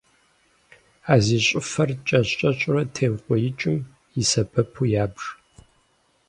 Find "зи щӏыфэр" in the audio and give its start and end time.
1.25-1.89